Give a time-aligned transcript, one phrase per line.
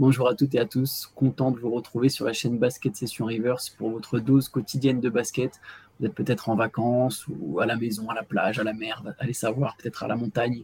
[0.00, 3.26] Bonjour à toutes et à tous, content de vous retrouver sur la chaîne Basket Session
[3.26, 5.60] Reverse pour votre dose quotidienne de basket.
[5.98, 9.02] Vous êtes peut-être en vacances ou à la maison, à la plage, à la mer,
[9.18, 10.62] allez savoir, peut-être à la montagne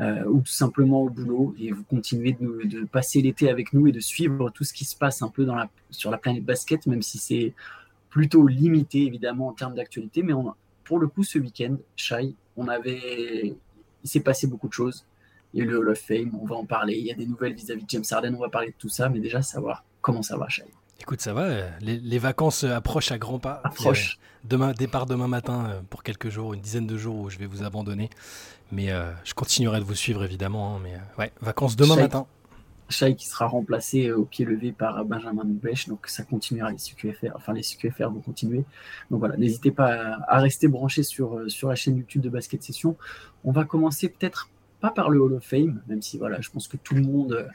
[0.00, 3.92] euh, ou tout simplement au boulot et vous continuez de, passer l'été avec nous et
[3.92, 5.46] de suivre tout ce qui se passe un peu
[5.90, 7.54] sur la planète basket, même si c'est
[8.10, 10.24] plutôt limité évidemment en termes d'actualité.
[10.24, 10.32] Mais
[10.82, 13.54] pour le coup, ce week-end, Shai, on avait,
[14.02, 15.06] il s'est passé beaucoup de choses
[15.54, 16.94] il y a eu le Hall of Fame, on va en parler.
[16.94, 19.08] Il y a des nouvelles vis-à-vis de James Harden, on va parler de tout ça,
[19.08, 20.64] mais déjà savoir comment ça va, Shai.
[21.00, 21.42] Écoute, ça va.
[21.42, 23.60] Euh, les, vacances approchent à grands pas.
[23.62, 24.18] Approche.
[24.42, 27.46] demain, départ demain matin euh, pour quelques jours, une dizaine de jours où je vais
[27.46, 28.10] vous abandonner.
[28.72, 30.74] Mais euh, je continuerai de vous suivre évidemment.
[30.74, 32.26] Hein, mais ouais, vacances demain matin.
[32.88, 37.34] Shai qui sera remplacé au pied levé par Benjamin Moubèche, donc ça continuera les CQFR,
[37.34, 38.64] enfin les CQFR vont continuer.
[39.10, 42.96] Donc voilà, n'hésitez pas à, rester branché sur, sur la chaîne YouTube de Basket Session.
[43.42, 44.50] On va commencer peut-être
[44.84, 47.32] pas par le Hall of Fame, même si voilà, je pense que tout le monde
[47.32, 47.48] euh,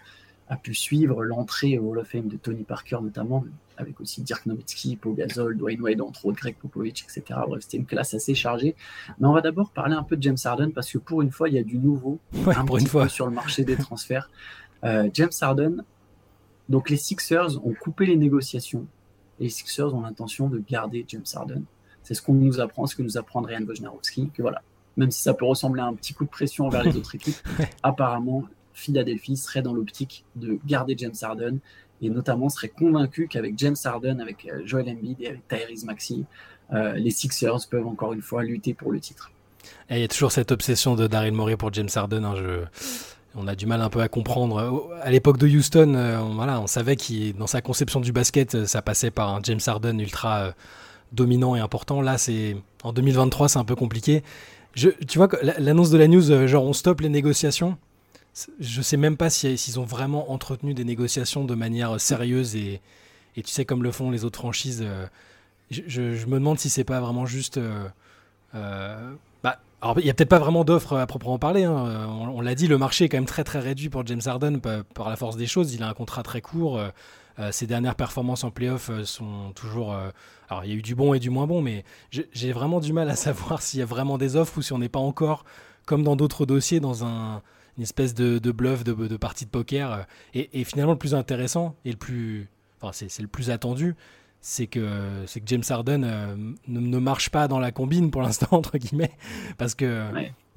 [0.47, 3.45] a pu suivre l'entrée au Hall of Fame de Tony Parker notamment,
[3.77, 7.39] avec aussi Dirk Nowitzki, Paul Gasol, Dwayne Wade, entre autres, Greg Popovich, etc.
[7.47, 8.75] Bref, c'était une classe assez chargée.
[9.19, 11.49] Mais on va d'abord parler un peu de James Harden, parce que pour une fois,
[11.49, 12.17] il y a du nouveau
[12.65, 13.07] pour une fois.
[13.07, 14.31] sur le marché des transferts.
[14.83, 15.83] Euh, James Harden,
[16.67, 18.87] donc les Sixers ont coupé les négociations,
[19.39, 21.61] et les Sixers ont l'intention de garder James Harden.
[22.01, 24.63] C'est ce qu'on nous apprend, ce que nous apprend Ryan Wojnarowski, que voilà,
[24.99, 27.37] même si ça peut ressembler à un petit coup de pression envers les autres équipes.
[27.83, 31.59] Apparemment, Philadelphie serait dans l'optique de garder James Harden
[32.01, 36.23] et notamment serait convaincu qu'avec James Harden, avec euh, Joel Embiid et avec Tyrese Maxey,
[36.73, 39.31] euh, les Sixers peuvent encore une fois lutter pour le titre.
[39.89, 42.23] Et il y a toujours cette obsession de Daryl Morey pour James Harden.
[42.23, 42.35] Hein,
[43.35, 44.91] on a du mal un peu à comprendre.
[45.01, 48.65] À l'époque de Houston, euh, on, voilà, on savait qu'il, dans sa conception du basket,
[48.65, 50.53] ça passait par un James Harden ultra
[51.11, 52.01] dominant et important.
[52.01, 54.23] Là, c'est en 2023, c'est un peu compliqué
[55.07, 57.77] tu vois, l'annonce de la news, euh, genre on stoppe les négociations,
[58.59, 62.81] je sais même pas s'ils ont vraiment entretenu des négociations de manière euh, sérieuse et,
[63.35, 64.83] et, tu sais, comme le font les autres franchises.
[64.83, 65.05] Euh,
[65.71, 67.59] je, me demande si c'est pas vraiment juste.
[68.53, 71.63] bah, alors, il n'y a peut-être pas vraiment d'offres à proprement parler.
[71.63, 72.07] Hein.
[72.33, 75.09] On, l'a dit, le marché est quand même très très réduit pour James Harden par,
[75.09, 75.73] la force des choses.
[75.75, 76.81] Il a un contrat très court.
[77.51, 79.95] Ses dernières performances en playoff sont toujours
[80.49, 82.91] alors, il y a eu du bon et du moins bon, mais j'ai vraiment du
[82.91, 85.45] mal à savoir s'il y a vraiment des offres ou si on n'est pas encore,
[85.85, 87.41] comme dans d'autres dossiers, dans un,
[87.77, 90.05] une espèce de, bluff, de, de, partie de poker.
[90.33, 92.49] Et, finalement, le plus intéressant et le plus.
[92.81, 93.95] Enfin, c'est le plus attendu,
[94.39, 96.35] c'est que, que James Harden euh,
[96.67, 99.11] ne, marche pas dans la combine pour l'instant, entre guillemets,
[99.57, 100.09] parce que.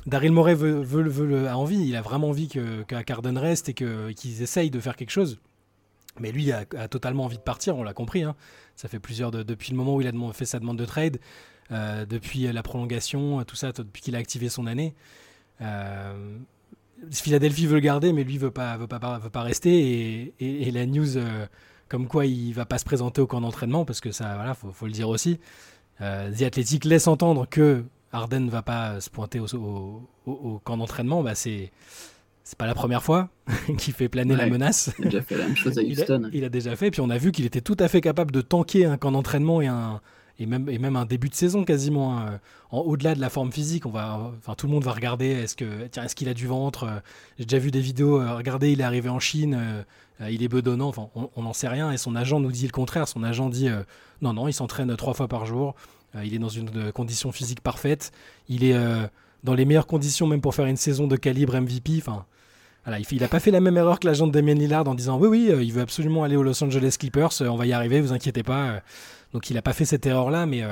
[0.04, 4.42] Daryl Morey veut, veut, a envie, il a vraiment envie que, que reste et qu'ils
[4.42, 5.38] essayent de faire quelque chose.
[6.20, 8.22] Mais lui a, totalement envie de partir, on l'a compris.
[8.22, 8.34] Hein.
[8.76, 11.18] Ça fait plusieurs depuis le moment où il a fait sa demande de trade,
[11.70, 14.94] euh, depuis la prolongation, tout ça, depuis qu'il a activé son année.
[15.60, 16.36] Euh,
[17.10, 20.34] Philadelphie veut le garder, mais lui veut pas, veut pas, rester.
[20.38, 21.46] Et, la news, euh,
[21.88, 24.86] comme quoi il va pas se présenter au camp d'entraînement, parce que ça, voilà, faut,
[24.86, 25.38] le dire aussi.
[25.98, 31.22] The Athletic laisse entendre que Harden ne va pas se pointer au, au camp d'entraînement.
[31.22, 31.70] Bah c'est
[32.44, 33.28] c'est pas la première fois
[33.78, 34.92] qu'il fait planer la menace.
[34.98, 36.30] Il a déjà fait la même chose à Houston.
[36.32, 38.40] Il a, déjà fait, puis on a vu qu'il était tout à fait capable de
[38.40, 40.00] tanker un camp d'entraînement et, un,
[40.38, 42.18] et, même, et même un début de saison quasiment.
[42.18, 42.40] Hein.
[42.70, 45.56] en, au-delà de la forme physique, on va, enfin, tout le monde va regarder est-ce,
[45.56, 47.02] que, tiens, est-ce qu'il a du ventre?
[47.38, 49.56] J'ai déjà vu des vidéos, euh, regardez, il est arrivé en Chine,
[50.20, 52.72] euh, il est bedonnant, enfin, on n'en sait rien, et son agent nous dit le
[52.72, 53.08] contraire.
[53.08, 53.82] Son agent dit euh,
[54.20, 55.74] non, non, il s'entraîne trois fois par jour,
[56.22, 58.12] il est dans une condition physique parfaite,
[58.48, 58.76] il est
[59.42, 61.98] dans les meilleures conditions même pour faire une saison de calibre MVP.
[61.98, 62.24] Enfin,
[62.84, 65.18] voilà, il n'a pas fait la même erreur que l'agent de Damien Lillard en disant
[65.18, 67.72] oui, oui, euh, il veut absolument aller aux Los Angeles Clippers, euh, on va y
[67.72, 68.68] arriver, vous inquiétez pas.
[68.68, 68.80] Euh.
[69.32, 70.62] Donc il n'a pas fait cette erreur-là, mais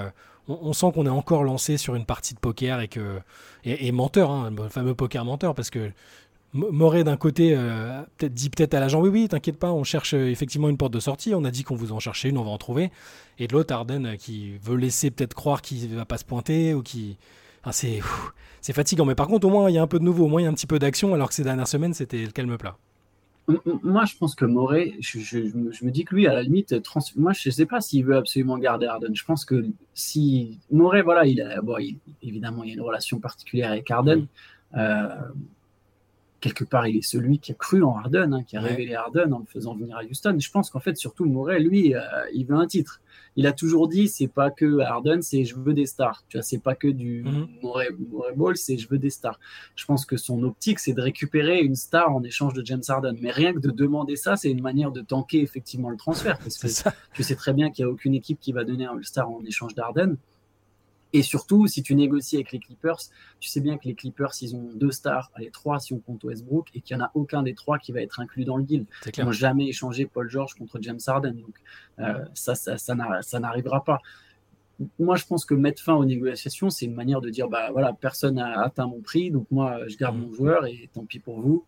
[0.49, 3.21] on, sent qu'on est encore lancé sur une partie de poker et que
[3.65, 5.91] et, menteur, hein, le fameux poker menteur, parce que
[6.53, 7.57] Moret d'un côté
[8.21, 11.33] dit peut-être à l'agent oui oui t'inquiète pas on cherche effectivement une porte de sortie
[11.33, 12.91] on a dit qu'on vous en cherchait une on va en trouver
[13.39, 16.83] et de l'autre Arden qui veut laisser peut-être croire qu'il va pas se pointer ou
[16.83, 17.17] qui
[17.71, 18.01] c'est
[18.73, 19.05] fatigant.
[19.05, 20.45] Mais par contre, au moins, il y a un peu de nouveau, au moins, il
[20.45, 22.77] y a un petit peu d'action, alors que ces dernières semaines, c'était le calme plat.
[23.83, 25.39] Moi, je pense que Moret, je,
[25.85, 26.75] me dis que lui, à la limite,
[27.17, 29.15] moi, je ne sais pas s'il veut absolument garder Arden.
[29.15, 31.61] Je pense que si Moret, voilà, il a,
[32.23, 34.27] évidemment, il y a une relation particulière avec Arden.
[34.77, 35.09] Euh,
[36.41, 39.33] quelque part, il est celui qui a cru en Harden, hein, qui a révélé Harden
[39.33, 40.37] en le faisant venir à Houston.
[40.39, 42.01] Je pense qu'en fait, surtout Moret, lui, euh,
[42.33, 43.01] il veut un titre
[43.37, 46.25] il a toujours dit c'est pas que Harden, c'est je veux des stars.
[46.29, 49.39] Tu vois, c'est pas que du mm Ball, c'est je veux des stars.
[49.77, 53.17] Je pense que son optique, c'est de récupérer une star en échange de James Harden.
[53.21, 56.39] Mais rien que de demander ça, c'est une manière de tanker effectivement le transfert.
[56.39, 59.01] Parce que tu sais très bien qu'il n'y a aucune équipe qui va donner un
[59.03, 60.17] star en échange d'Harden.
[61.13, 62.99] Et surtout, si tu négocies avec les Clippers,
[63.41, 66.23] tu sais bien que les Clippers, ils ont deux stars, allez, trois si on compte
[66.25, 68.63] Westbrook, et qu'il n'y en a aucun des trois qui va être inclus dans le
[68.63, 68.87] deal.
[69.17, 71.33] Ils n'ont jamais échangé Paul George contre James Harden.
[71.33, 71.57] Donc,
[71.99, 74.01] euh, ça, ça, ça n'arrivera pas.
[74.99, 77.93] Moi, je pense que mettre fin aux négociations, c'est une manière de dire bah voilà,
[77.93, 81.41] personne n'a atteint mon prix, donc moi, je garde mon joueur et tant pis pour
[81.41, 81.65] vous.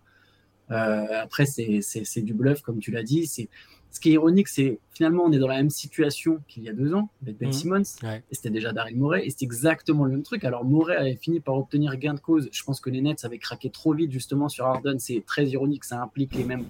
[0.70, 3.26] Euh, après, c'est du bluff, comme tu l'as dit.
[3.26, 3.48] C'est
[3.92, 6.72] ce qui est ironique, c'est finalement, on est dans la même situation qu'il y a
[6.72, 7.52] deux ans avec Ben mhm.
[7.52, 10.44] Simmons, et c'était déjà Daryl Morey, et c'est exactement le même truc.
[10.44, 12.48] Alors, Morey avait fini par obtenir gain de cause.
[12.52, 14.98] Je pense que les Nets avaient craqué trop vite, justement, sur Harden.
[14.98, 16.64] C'est très ironique, ça implique les mêmes,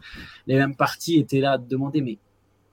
[0.49, 2.19] les mêmes parties étaient là à demander, mais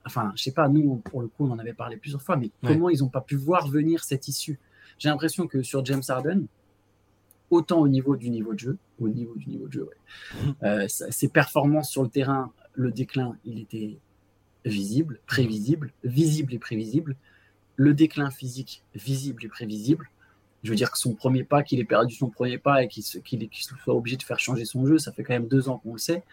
[0.03, 2.49] enfin, je sais pas, nous, pour le coup, on en avait parlé plusieurs fois, mais
[2.63, 4.59] comment ils n'ont pas pu voir venir cette issue?
[4.97, 6.47] J'ai l'impression que sur James Harden,
[7.51, 9.89] autant au niveau du niveau de jeu, au niveau du niveau de jeu,
[10.43, 10.55] mhm.
[10.63, 13.99] euh, ses performances sur le terrain, le déclin, il était
[14.65, 17.15] visible, prévisible, visible et prévisible.
[17.75, 20.09] Le déclin physique, visible et prévisible.
[20.63, 23.03] Je veux dire que son premier pas, qu'il ait perdu son premier pas et qu'il
[23.03, 25.99] soit obligé de faire changer son jeu, ça fait quand même deux ans qu'on le
[25.99, 26.23] sait.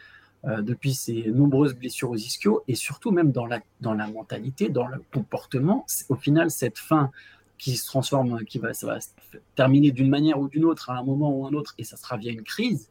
[0.44, 3.61] Euh, depuis ses nombreuses blessures aux ischios et surtout même dans la,
[4.06, 5.84] mentalité, dans le comportement.
[6.08, 7.11] Au final, cette fin
[7.58, 9.08] qui se transforme, qui va, ça va se
[9.56, 12.17] terminer d'une manière ou d'une autre à un moment ou un autre, et ça sera
[12.17, 12.90] via une crise,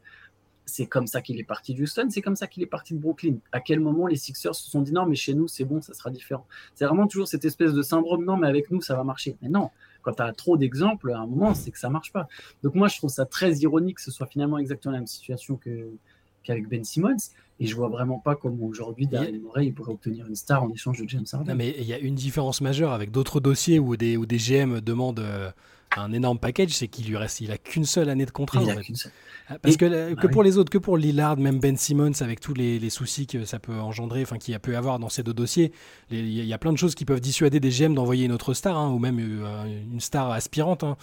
[0.66, 2.98] c'est comme ça qu'il est parti de Houston, c'est comme ça qu'il est parti de
[2.98, 3.36] Brooklyn.
[3.52, 5.94] À quel moment les Sixers se sont dit non, mais chez nous, c'est bon, ça
[5.94, 6.44] sera différent.
[6.74, 9.36] C'est vraiment toujours cette espèce de syndrome non, mais avec nous, ça va marcher.
[9.40, 9.70] Mais non,
[10.02, 12.28] quand tu as trop d'exemples, à un moment, c'est que ça marche pas.
[12.64, 15.58] Donc moi, je trouve ça très ironique que ce soit finalement exactement la même situation
[16.42, 17.16] qu'avec Ben Simmons.
[17.58, 20.70] Et je vois vraiment pas comment aujourd'hui, Daryl Morey, il pourrait obtenir une star en
[20.70, 21.54] échange de James Harden.
[21.54, 24.80] mais il y a une différence majeure avec d'autres dossiers où des, où des GM
[24.82, 25.50] demandent euh,
[25.96, 28.62] un énorme package, c'est qu'il lui reste, il a qu'une seule année de contrat.
[28.62, 29.12] Il a qu'une seule.
[29.48, 32.52] Ah, parce que, que pour les autres, que pour Lillard, même Ben Simmons, avec tous
[32.52, 35.22] les, les soucis que ça peut engendrer, enfin qu'il y a pu avoir dans ces
[35.22, 35.72] deux dossiers,
[36.10, 38.76] il y, a plein de choses qui peuvent dissuader des GM d'envoyer une autre star,
[38.76, 40.82] hein, ou même euh, une star aspirante.
[40.82, 40.96] Hein.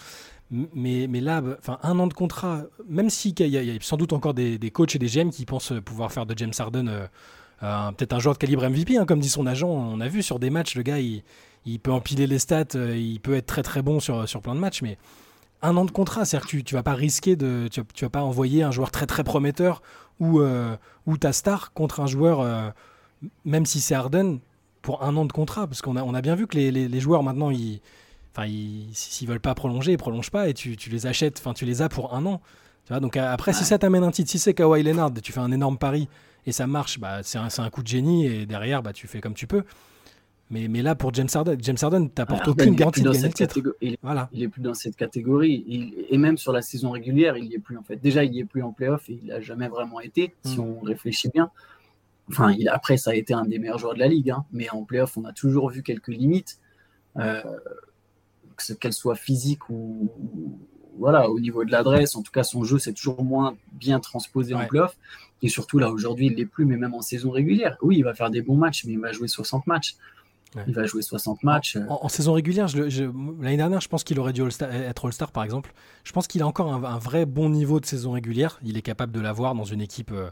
[0.74, 4.12] Mais, mais là, enfin, un an de contrat, même s'il y, y, a sans doute
[4.12, 7.08] encore des, des, coachs et des GM qui pensent pouvoir faire de James Harden
[7.62, 10.22] euh, peut-être un joueur de calibre MVP, hein, comme dit son agent, on a vu
[10.22, 11.22] sur des matchs, le gars, il,
[11.80, 14.60] peut empiler les stats, euh, il peut être très très bon sur, sur plein de
[14.60, 14.98] matchs, mais
[15.62, 18.22] un an de contrat, c'est-à-dire que tu, tu vas pas risquer de, tu, vas pas
[18.22, 19.82] envoyer un joueur très très prometteur
[20.20, 22.68] ou, euh, ou ta star contre un joueur, euh,
[23.44, 24.40] même si c'est Harden,
[24.82, 27.00] pour un an de contrat, parce qu'on a, on a bien vu que les, les,
[27.00, 27.80] joueurs maintenant, ils,
[28.36, 28.48] enfin,
[28.92, 31.82] s'ils veulent pas prolonger, ils prolongent pas et tu, tu les achètes, enfin, tu les
[31.82, 32.40] as pour un an.
[32.86, 35.40] Tu vois, donc après, si ça t'amène un titre, si c'est Kawhi Leonard, tu fais
[35.40, 36.08] un énorme pari
[36.46, 39.20] et ça marche, bah, c'est un, un, coup de génie et derrière, bah, tu fais
[39.20, 39.64] comme tu peux.
[40.50, 43.30] Mais, mais là, pour James Harden, James Harden t'apporte aucune garantie de gagner
[43.80, 44.28] Il, voilà.
[44.32, 46.06] il est plus dans cette catégorie.
[46.10, 47.96] et même sur la saison régulière, il n'y est plus en fait.
[47.96, 50.64] Déjà, il n'y est plus en playoff et il n'a jamais vraiment été, si hmm.
[50.64, 51.50] on réfléchit bien.
[52.28, 54.44] Enfin, il, après, ça a été un des meilleurs joueurs de la ligue, hein.
[54.52, 56.58] mais en playoff, on a toujours vu quelques limites,
[57.16, 57.42] euh,
[58.80, 60.10] qu'elles soient physiques ou,
[60.98, 62.14] voilà, au niveau de l'adresse.
[62.16, 64.96] En tout cas, son jeu, c'est toujours moins bien transposé en playoff.
[65.42, 67.76] Et surtout, là, aujourd'hui, il l'est plus, mais même en saison régulière.
[67.82, 69.96] Oui, il va faire des bons matchs, mais il va jouer 60 matchs.
[70.68, 71.76] Il va jouer 60 matchs.
[71.88, 72.68] En, saison régulière,
[73.40, 75.72] l'année dernière, je pense qu'il aurait dû être All-Star, par exemple.
[76.04, 78.60] Je pense qu'il a encore un, vrai bon niveau de saison régulière.
[78.64, 80.30] Il est capable de l'avoir dans une équipe euh,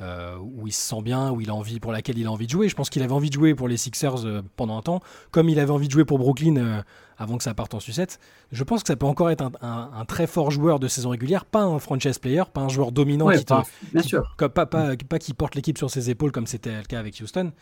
[0.00, 2.46] euh, où il se sent bien, où il a envie, pour laquelle il a envie
[2.46, 2.68] de jouer.
[2.68, 5.00] Je pense qu'il avait envie de jouer pour les Sixers euh, pendant un temps,
[5.30, 6.84] comme il avait envie de jouer pour Brooklyn
[7.18, 8.18] avant que ça parte en sucette.
[8.52, 11.62] Je pense que ça peut encore être un, très fort joueur de saison régulière, pas
[11.62, 13.44] un franchise player, pas un joueur dominant qui,
[13.92, 14.34] bien sûr.
[14.36, 17.52] pas, pas, pas qui porte l'équipe sur ses épaules comme c'était le cas avec Houston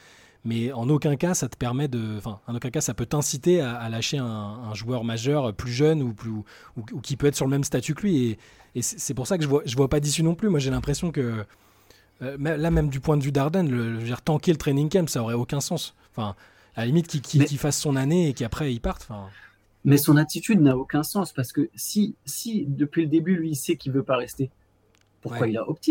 [0.45, 3.61] mais en aucun cas ça te permet de, enfin, en aucun cas ça peut t'inciter
[3.61, 6.31] à, lâcher un, joueur majeur plus jeune ou plus
[6.77, 8.27] ou, qui peut être sur le même statut que lui.
[8.27, 8.39] Et,
[8.75, 10.49] et c'est pour ça que je vois, je vois pas d'issue non plus.
[10.49, 11.47] Moi, j'ai l'impression que
[12.23, 15.35] euh, là, même du point de vue d'Arden, le, tanker le training camp, ça aurait
[15.35, 15.95] aucun sens.
[16.13, 16.35] Enfin,
[16.77, 19.07] à la limite, qu'il fasse son année et qu'après il parte.
[19.09, 19.29] Enfin.
[19.85, 23.57] Mais son attitude n'a aucun sens parce que si, si depuis le début lui il
[23.57, 24.51] sait qu'il veut pas rester,
[25.21, 25.91] pourquoi il a opt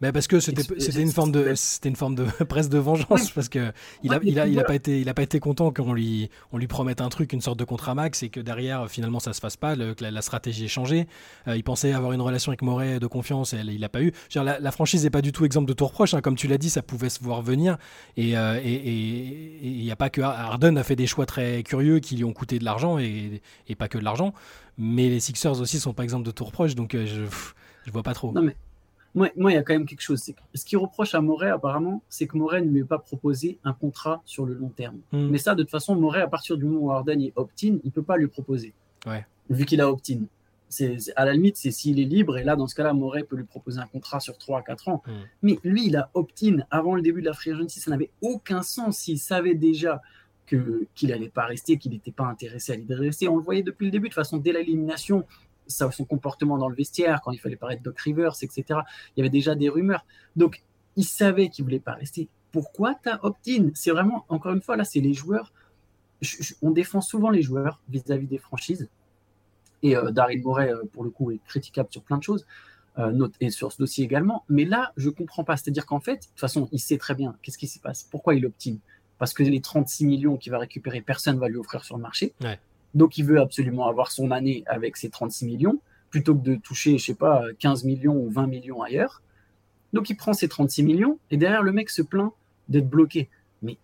[0.00, 0.62] mais parce que c'était
[1.00, 3.72] une forme de c'était une forme de presque de vengeance parce que
[4.02, 6.30] il a il a, il a pas été il a pas été content qu'on lui
[6.52, 9.32] on lui promette un truc une sorte de contrat max et que derrière finalement ça
[9.32, 11.06] se fasse pas que la, stratégie ait changé
[11.48, 14.12] euh, il pensait avoir une relation avec Moret de confiance et il l'a pas eu.
[14.34, 16.20] La, la, franchise n'est pas du tout exemple de tout reproche hein.
[16.20, 17.76] comme tu l'as dit ça pouvait se voir venir.
[18.16, 22.00] Et euh, et il n'y a pas que Harden a fait des choix très curieux
[22.00, 24.32] qui lui ont coûté de l'argent et, et, pas que de l'argent.
[24.78, 27.24] Mais les Sixers aussi sont pas exemple de tout reproche donc euh, je
[27.86, 28.32] je vois pas trop.
[28.32, 28.56] Non mais
[29.14, 30.20] moi, il y a quand même quelque chose.
[30.54, 33.72] ce qu'il reproche à Moret, apparemment, c'est que Moret ne lui a pas proposé un
[33.72, 34.98] contrat sur le long terme.
[35.12, 35.28] Hmm.
[35.28, 37.86] Mais ça, de toute façon, Moret, à partir du moment où Harden est opt-in, il
[37.86, 38.74] ne peut pas lui proposer.
[39.50, 40.22] Vu qu'il a opt-in.
[41.16, 42.38] à la limite, c'est s'il est libre.
[42.38, 44.88] Et là, dans ce cas-là, Moret peut lui proposer un contrat sur 3 à 4
[44.88, 45.02] ans.
[45.06, 45.12] Hmm.
[45.42, 47.78] Mais lui, il a opt-in avant le début de la free agency.
[47.78, 50.02] Ça n'avait aucun sens s'il savait déjà
[50.46, 53.28] qu'il n'allait pas rester, qu'il n'était pas intéressé à l'idée de rester.
[53.28, 55.24] On le voyait depuis le début, de toute façon, dès l'élimination,
[55.66, 58.64] son comportement dans le vestiaire, quand il fallait paraître Doc Rivers, etc.
[59.16, 60.04] Il y avait déjà des rumeurs.
[60.36, 60.62] Donc,
[60.96, 62.28] il savait qu'il voulait pas rester.
[62.52, 63.70] Pourquoi tu as opt-in?
[63.74, 65.52] C'est vraiment, encore une fois, là, c'est les joueurs.
[66.62, 68.88] on défend souvent les joueurs vis-à-vis des franchises.
[69.82, 72.46] Et euh, Daryl Morey, euh, pour le coup, est critiquable sur plein de choses.
[72.98, 74.44] Euh, et sur ce dossier également.
[74.48, 75.56] Mais là, je comprends pas.
[75.56, 78.04] C'est-à-dire qu'en fait, de toute façon, il sait très bien qu'est-ce qui se passe.
[78.04, 78.76] Pourquoi il opt-in?
[79.18, 82.02] Parce que les 36 millions qu'il va récupérer, personne ne va lui offrir sur le
[82.02, 82.34] marché.
[82.94, 86.98] Donc, il veut absolument avoir son année avec ces 36 millions, plutôt que de toucher,
[86.98, 89.22] je sais pas, 15 millions ou 20 millions ailleurs.
[89.92, 92.32] Donc, il prend ces 36 millions, et derrière, le mec se plaint
[92.68, 93.28] d'être bloqué.
[93.62, 93.78] Mais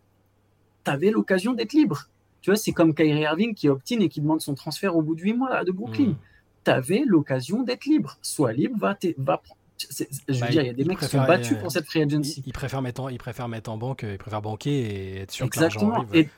[0.85, 2.09] tu avais l'occasion d'être libre.
[2.41, 5.15] Tu vois, c'est comme Kyrie Irving qui opt-in et qui demande son transfert au bout
[5.15, 6.11] de 8 mois de Brooklyn.
[6.11, 6.17] Hmm
[6.65, 8.19] tu avais l'occasion d'être libre.
[8.23, 9.43] Sois libre, va, va
[9.89, 12.03] je veux bah, dire, il y a des mecs qui sont battus pour cette free
[12.03, 12.43] agency.
[12.45, 15.47] Ils, préfèrent mettre en, ils préfèrent mettre en banque, ils préfèrent banquer et être sûr
[15.47, 15.91] Exactement.
[15.91, 16.29] que l'argent arrive.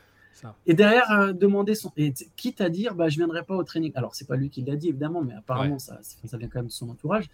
[0.67, 1.93] Et, derrière, euh, demander son.
[1.97, 3.93] Et quitte à dire, bah, je viendrai pas au training.
[3.95, 6.67] Alors, c'est pas lui qui l'a dit, évidemment, mais apparemment, ça, ça vient quand même
[6.67, 7.29] de son entourage.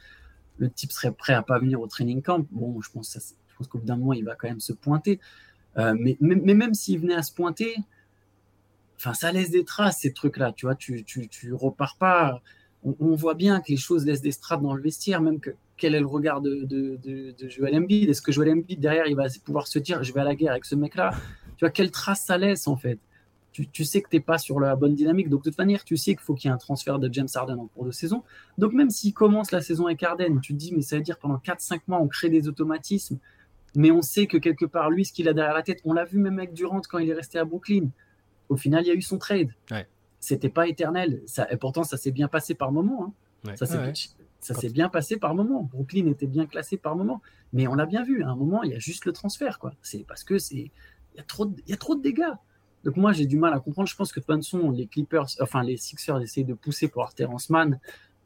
[0.58, 2.46] Le type serait prêt à pas venir au training camp.
[2.50, 3.16] Bon, je pense,
[3.48, 5.20] je pense qu'au bout d'un moment, il va quand même se pointer.
[5.76, 7.76] Euh, mais, mais, même s'il venait à se pointer,
[8.96, 10.52] enfin, ça laisse des traces, ces trucs-là.
[10.52, 12.42] Tu vois, tu, tu, tu repars pas
[12.84, 15.94] on, voit bien que les choses laissent des strates dans le vestiaire, même que quel
[15.94, 18.08] est le regard de, de, de, Joel Embiid?
[18.08, 20.52] Est-ce que Joel Embiid, derrière, il va pouvoir se dire je vais à la guerre
[20.52, 21.12] avec ce mec-là?
[21.58, 22.98] Tu vois, quelle trace ça laisse en fait
[23.72, 25.96] tu, sais que tu n'es pas sur la bonne dynamique, donc de toute manière, tu
[25.96, 28.22] sais qu'il faut qu'il y ait un transfert de James Harden en cours de saison.
[28.56, 31.18] Donc même s'il commence la saison avec Harden, tu te dis mais ça veut dire
[31.18, 33.18] pendant 4-5 mois, on crée des automatismes,
[33.74, 36.04] mais on sait que quelque part, lui, ce qu'il a derrière la tête, on l'a
[36.04, 37.88] vu même avec Durant quand il est resté à Brooklyn.
[38.48, 39.50] Au final, il y a eu son trade.
[39.72, 39.88] Ouais
[40.20, 41.22] c'était pas éternel.
[41.26, 43.14] Ça, et pourtant, ça s'est bien passé par moment.
[43.46, 43.54] Hein.
[44.40, 45.62] Ça s'est bien passé par moment.
[45.62, 47.22] Brooklyn était bien classé par moment.
[47.52, 48.22] Mais on l'a bien vu.
[48.22, 49.58] À un moment, il y a juste le transfert.
[49.58, 49.72] quoi.
[49.82, 50.70] C'est parce que c'est
[51.18, 52.32] il y, a trop de, il y a trop de dégâts.
[52.84, 53.88] Donc moi, j'ai du mal à comprendre.
[53.88, 57.50] Je pense que façon, les Clippers, enfin les Sixers essayent de pousser pour avoir Terrence
[57.50, 57.80] Mann.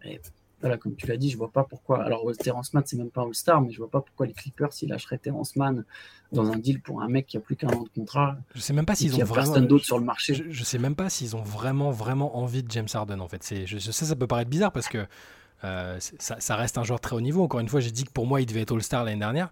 [0.04, 0.20] Mais
[0.60, 2.04] voilà, comme tu l'as dit, je vois pas pourquoi.
[2.04, 4.90] Alors, Terrence Mann, c'est même pas All-Star, mais je vois pas pourquoi les Clippers, s'ils
[4.90, 5.84] lâcheraient Terrence Mann
[6.32, 8.36] dans un deal pour un mec qui a plus qu'un an de contrat.
[8.54, 9.34] Je sais même pas s'ils ont vraiment.
[9.34, 10.34] personne d'autre sur le marché.
[10.34, 13.42] Je, sais même pas s'ils ont vraiment, vraiment envie de James Harden, en fait.
[13.66, 15.06] Je, je sais, ça peut paraître bizarre parce que
[15.64, 17.42] euh, ça, ça, reste un joueur très haut niveau.
[17.42, 19.50] Encore une fois, j'ai dit que pour moi, il devait être All-Star l'année dernière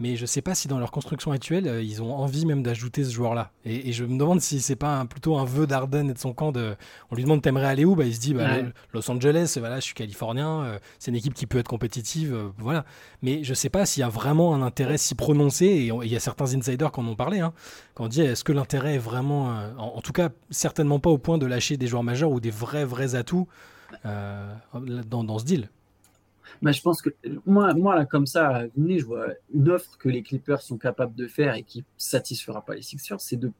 [0.00, 2.62] mais je ne sais pas si dans leur construction actuelle, euh, ils ont envie même
[2.62, 3.52] d'ajouter ce joueur-là.
[3.66, 6.52] Et, je me demande si c'est pas plutôt un vœu d'Arden et de son camp.
[6.52, 6.74] De,
[7.10, 7.94] on lui demande t'aimerais aller où?
[7.94, 8.48] Bah, Il se dit bah,
[8.94, 12.48] Los Angeles, voilà, je suis californien, euh, c'est une équipe qui peut être compétitive, euh,
[12.56, 12.86] voilà.
[13.20, 15.66] Mais je ne sais pas s'il y a vraiment un intérêt si prononcé.
[15.66, 17.52] Et il y a certains insiders qui en ont parlé, hein,
[17.94, 21.36] qui ont dit est-ce que l'intérêt est vraiment, en, tout cas, certainement pas au point
[21.36, 23.48] de lâcher des joueurs majeurs ou des vrais vrais atouts
[24.04, 25.68] dans, dans ce deal?
[26.62, 27.10] Mais je pense que
[27.46, 31.26] moi, moi là, comme ça, je vois une offre que les Clippers sont capables de
[31.26, 33.52] faire et qui satisfera pas les Sixers, c'est de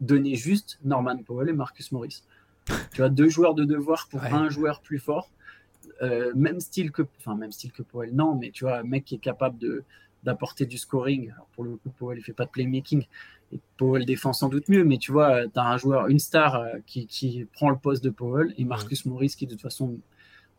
[0.00, 2.22] donner juste Norman Powell et Marcus Morris.
[2.92, 5.30] tu vois, deux joueurs de devoir pour un joueur plus fort.
[6.02, 9.04] Euh, même style que, enfin, même style que Powell, non, mais tu vois, un mec
[9.04, 9.84] qui est capable de
[10.24, 11.30] d'apporter du scoring.
[11.30, 13.06] Alors pour le coup, Powell, il fait pas de playmaking.
[13.52, 16.56] Et Powell défend sans doute mieux, mais tu vois, tu as un joueur, une star
[16.56, 19.98] euh, qui, qui, prend le poste de Powell et Marcus Morris qui, de toute façon,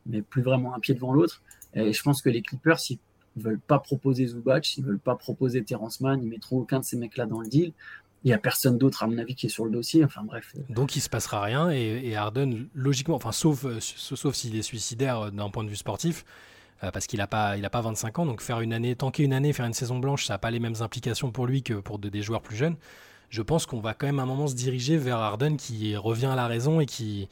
[0.06, 1.44] met plus vraiment un pied devant l'autre.
[1.74, 3.00] Et je pense que les Clippers, s'ils
[3.36, 6.98] veulent pas proposer Zubac, s'ils veulent pas proposer Terrence Mann, ils mettront aucun de ces
[6.98, 7.74] mecs-là dans le deal.
[8.24, 10.04] Il n'y a personne d'autre, à mon avis, qui est sur le dossier.
[10.04, 10.54] Enfin bref.
[10.70, 15.20] Donc il se passera rien et, Harden, logiquement, enfin sauf, euh, sauf s'il est suicidaire
[15.20, 16.26] euh, d'un point de vue sportif,
[16.84, 19.32] euh, parce qu'il n'a pas, a pas 25 ans, donc faire une année, tanker une
[19.32, 21.98] année, faire une saison blanche, ça n'a pas les mêmes implications pour lui que pour
[21.98, 22.76] des joueurs plus jeunes.
[23.30, 26.26] Je pense qu'on va quand même à un moment se diriger vers Harden qui revient
[26.26, 27.30] à la raison et qui,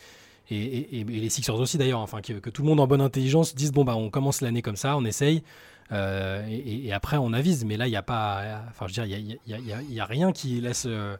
[0.49, 3.83] et, les Sixers aussi d'ailleurs, enfin que, tout le monde en bonne intelligence dise bon
[3.83, 5.43] bah on commence l'année comme ça, on essaye.
[5.91, 9.37] Euh, et, après on avise, mais là il n'y a pas, enfin je veux dire,
[9.45, 11.17] il y a, rien qui laisse euh,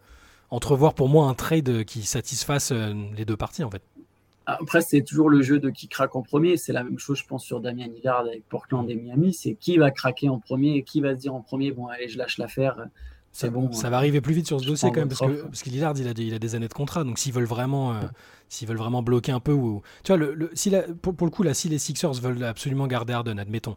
[0.50, 3.82] entrevoir pour moi un trade qui satisfasse euh, les deux parties en fait.
[4.50, 6.56] Après, c'est toujours le jeu de qui craque en premier.
[6.56, 9.34] C'est la même chose, je pense, sur Damien Lillard avec Portland et Miami.
[9.34, 12.08] C'est qui va craquer en premier et qui va se dire en premier, bon, allez,
[12.08, 12.78] je lâche l'affaire.
[13.34, 13.74] C'est bon.
[13.74, 15.96] Ça va arriver plus vite sur ce dossier quand même, parce que, parce que Lillard,
[15.98, 17.04] il a, des, il a des années de contrat.
[17.04, 18.00] Donc s'ils veulent vraiment
[18.50, 21.54] s'ils veulent vraiment bloquer un peu ou tu vois le, si pour, le coup là
[21.54, 23.75] si les Sixers veulent absolument garder Harden admettons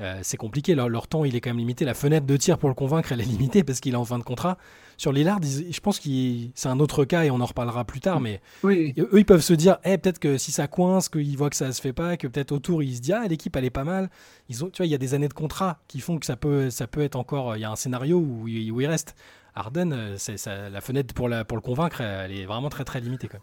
[0.00, 0.74] euh, c'est compliqué.
[0.74, 1.84] Leur, temps il est quand même limité.
[1.84, 4.18] La fenêtre de tir pour le convaincre elle est limitée parce qu'il est en fin
[4.18, 4.58] de contrat.
[4.96, 6.08] Sur Lillard je pense que
[6.54, 9.54] c'est un autre cas et on en reparlera plus tard mais eux ils peuvent se
[9.54, 12.26] dire eh, peut-être que si ça coince qu'ils voient que ça se fait pas que
[12.26, 14.10] peut-être autour ils se disent ah l'équipe elle est pas mal.
[14.48, 16.36] Ils ont tu vois il y a des années de contrat qui font que ça
[16.36, 19.14] peut ça peut être encore il y a un scénario où, où il reste.
[19.54, 23.00] Harden euh, c'est la fenêtre pour, la, pour le convaincre elle est vraiment très très
[23.00, 23.38] limitée quand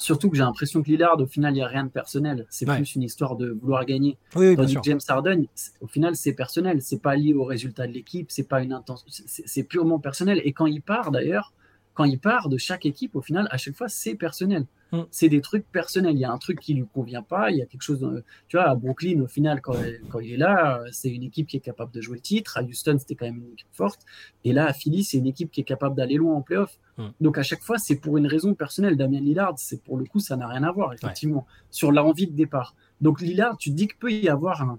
[0.00, 2.46] Surtout que j'ai l'impression que Lillard, au final, il n'y a rien de personnel.
[2.48, 4.16] C'est plus une histoire de vouloir gagner.
[4.34, 5.44] Oui, James Harden,
[5.82, 6.80] au final, c'est personnel.
[6.80, 8.30] C'est pas lié au résultat de l'équipe.
[8.30, 9.06] C'est pas une intention.
[9.26, 10.40] C'est purement personnel.
[10.44, 11.52] Et quand il part, d'ailleurs,
[11.94, 14.64] quand il part de chaque équipe, au final, à chaque fois, c'est personnel.
[14.92, 15.02] Mm.
[15.10, 16.14] C'est des trucs personnels.
[16.14, 17.50] Il y a un truc qui lui convient pas.
[17.50, 18.00] Il y a quelque chose.
[18.00, 18.14] dans-
[18.48, 19.74] Tu vois, à Brooklyn, au final, quand,
[20.08, 22.56] quand il est là, euh, c'est une équipe qui est capable de jouer le titre.
[22.58, 24.00] À Houston, c'était quand même une équipe forte.
[24.44, 26.78] Et là, à Philly, c'est une équipe qui est capable d'aller loin en playoff.
[26.96, 27.08] Mm.
[27.20, 28.96] Donc à chaque fois, c'est pour une raison personnelle.
[28.96, 32.34] Damien Lillard, c'est pour le coup, ça n'a rien à voir, effectivement, sur l'envie de
[32.34, 32.74] départ.
[33.00, 34.78] Donc Lillard, tu te dis qu'il peut y avoir un,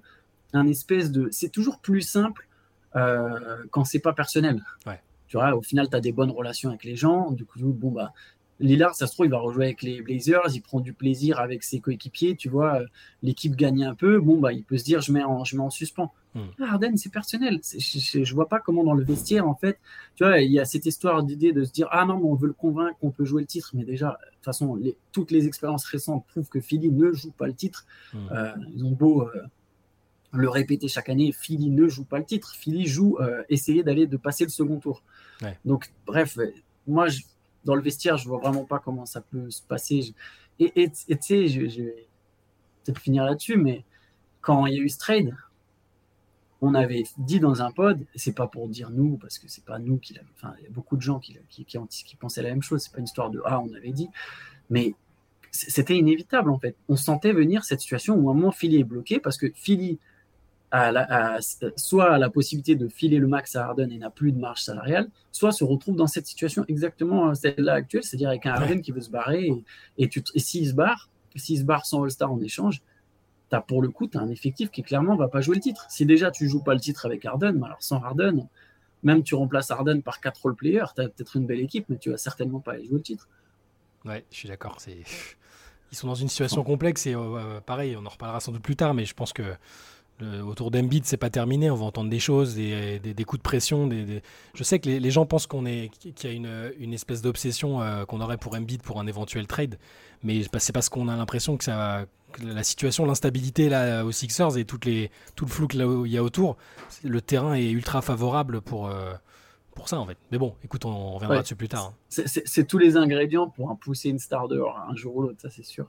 [0.53, 1.27] un espèce de.
[1.31, 2.47] C'est toujours plus simple
[2.95, 4.61] euh, quand c'est pas personnel.
[4.85, 4.99] Ouais.
[5.31, 7.31] Tu vois, au final, tu as des bonnes relations avec les gens.
[7.31, 8.11] Du coup, bon, bah,
[8.59, 11.63] Lillard, ça se trouve, il va rejouer avec les Blazers, il prend du plaisir avec
[11.63, 12.85] ses coéquipiers, tu vois, euh,
[13.23, 15.63] l'équipe gagne un peu, bon, bah, il peut se dire, je mets en, je mets
[15.63, 16.11] en suspens.
[16.35, 16.47] Hmm.
[16.59, 17.61] Ah, Harden, c'est personnel.
[17.63, 19.79] Je, je vois pas comment dans le vestiaire, en fait,
[20.15, 22.35] tu vois, il y a cette histoire d'idée de se dire, ah non, mais on
[22.35, 25.31] veut le convaincre qu'on peut jouer le titre, mais déjà, de toute façon, les, toutes
[25.31, 27.85] les expériences récentes prouvent que Philly ne joue pas le titre.
[28.13, 28.27] Hmm.
[28.33, 29.43] Euh, ils ont beau euh,
[30.31, 32.53] le répéter chaque année, Philly ne joue pas le titre.
[32.55, 35.03] Philly joue euh, essayer d'aller de passer le second tour.
[35.41, 35.57] Ouais.
[35.65, 36.37] Donc, bref,
[36.87, 37.21] moi, je-
[37.65, 40.01] dans le vestiaire, je vois vraiment pas comment ça peut se passer.
[40.01, 40.11] Je-
[40.59, 42.07] Et tu sais, je, je vais
[42.83, 43.83] peut-être finir là-dessus, mais
[44.41, 45.35] quand il y a eu ce trade,
[46.63, 49.79] on avait dit dans un pod, c'est pas pour dire nous, parce que c'est pas
[49.79, 50.27] nous qui l'avons.
[50.35, 52.81] Enfin, il y a beaucoup de gens qui, qui, qui, qui pensaient la même chose.
[52.83, 54.09] C'est pas une histoire de ah, on avait dit,
[54.69, 54.93] mais
[55.51, 56.75] c'était inévitable en fait.
[56.87, 59.97] On sentait venir cette situation où à un moment Philly est bloqué parce que Philly
[60.71, 61.39] la- a-
[61.75, 65.09] soit la possibilité de filer le max à Harden et n'a plus de marge salariale,
[65.31, 68.91] soit se retrouve dans cette situation exactement euh, celle-là actuelle, c'est-à-dire avec un Harden qui
[68.91, 69.63] veut se barrer et,
[69.97, 72.81] et, tu- et s'il se barre, s'il se barre sans All-Star en échange,
[73.49, 75.85] t'as pour le coup, tu as un effectif qui clairement va pas jouer le titre.
[75.89, 78.47] Si déjà tu joues pas le titre avec Harden, mais alors sans Harden,
[79.03, 81.97] même tu remplaces Harden par quatre role players, tu as peut-être une belle équipe, mais
[81.97, 83.27] tu vas certainement pas aller jouer le titre.
[84.05, 84.77] Ouais, je suis d'accord.
[84.79, 85.03] C'est...
[85.91, 88.77] Ils sont dans une situation complexe et euh, pareil, on en reparlera sans doute plus
[88.77, 89.43] tard, mais je pense que
[90.21, 91.69] le- autour d'Embiid, c'est pas terminé.
[91.69, 93.87] On va entendre des choses, des, des- des coups de pression.
[93.87, 94.21] Des,
[94.53, 97.21] Je sais que les, les gens pensent qu'on est, qu'il y a une, une espèce
[97.21, 99.77] d'obsession euh, qu'on aurait pour Embiid pour un éventuel trade,
[100.23, 104.57] mais c'est parce qu'on a l'impression que, ça, que la situation, l'instabilité là aux Sixers
[104.57, 106.57] et toutes les, tout le flou qu'il y a autour,
[107.03, 108.87] le terrain est ultra favorable pour.
[108.87, 109.13] euh,
[109.73, 110.17] pour ça en fait.
[110.31, 111.41] Mais bon, écoute, on, on reviendra Ouais.
[111.43, 111.93] dessus plus tard.
[111.93, 112.23] hein.
[112.27, 115.49] C'est- tous les ingrédients pour un pousser une star dehors un jour ou l'autre, ça
[115.49, 115.87] c'est sûr.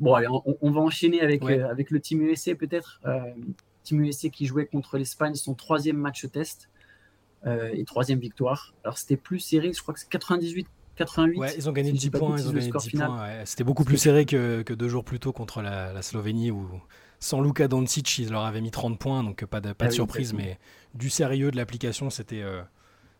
[0.00, 1.60] Bon, allez, on, on va enchaîner avec, Ouais.
[1.60, 3.00] euh, avec le Team USA peut-être.
[3.06, 3.20] Euh,
[3.84, 6.68] Team USA qui jouait contre l'Espagne, son troisième match test
[7.46, 8.74] euh, et troisième victoire.
[8.84, 11.36] Alors c'était plus serré, je crois que c'est 98-88.
[11.38, 12.36] Ouais, ils ont gagné si je 10 dis pas de points.
[12.38, 13.06] Ils ont le gagné score 10 final.
[13.08, 13.22] points.
[13.22, 13.42] ouais.
[13.44, 16.68] C'était beaucoup plus serré que, que deux jours plus tôt contre la, la Slovénie où
[17.18, 19.90] sans Luka Doncic, ils leur avaient mis 30 points, donc pas de, pas Ah de
[19.90, 20.58] oui, surprise, mais
[20.94, 22.62] du sérieux de l'application, c'était euh,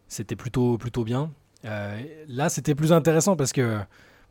[0.08, 1.30] c'était plutôt, plutôt bien.
[1.62, 3.78] Là, c'était plus intéressant parce que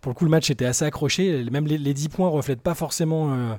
[0.01, 1.43] pour le coup, le match était assez accroché.
[1.51, 3.53] Même les, les 10 points reflètent pas forcément euh,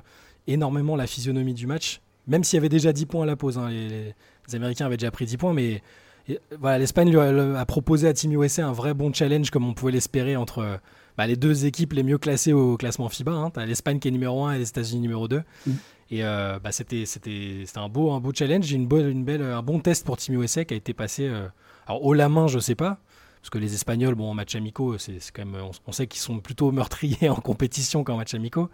[0.47, 3.57] énormément la physionomie du match, même s'il y avait déjà 10 points à la pause.
[3.57, 3.69] hein.
[3.69, 4.15] Les, les-
[4.47, 5.81] les Américains avaient déjà pris 10 points, mais
[6.27, 9.65] et, voilà, l'Espagne lui a, a proposé à Team USA un vrai bon challenge comme
[9.67, 10.77] on pouvait l'espérer entre euh,
[11.17, 13.31] bah, les deux équipes les mieux classées au classement FIBA.
[13.31, 13.49] Hein.
[13.51, 15.41] T'as l'Espagne qui est numéro 1 et les États-Unis numéro 2.
[15.67, 15.71] Mm.
[16.13, 19.41] Et euh, bah, c'était c'était c'était un beau un beau challenge, une bonne une belle
[19.43, 21.27] un bon test pour Team USA qui a été passé.
[21.27, 21.47] euh,
[21.87, 22.99] alors haut la main, je sais pas.
[23.41, 26.21] Parce que les Espagnols, bon, en match amicaux, c'est quand même, on, on sait qu'ils
[26.21, 28.69] sont plutôt meurtriers en compétition qu'en match amicaux.